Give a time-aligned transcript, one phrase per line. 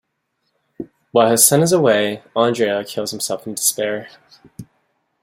[1.11, 4.09] While his son is away, Andrea kills himself in despair.